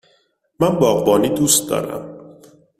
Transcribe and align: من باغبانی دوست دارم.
من 0.59 0.69
باغبانی 0.79 1.29
دوست 1.29 1.69
دارم. 1.69 2.17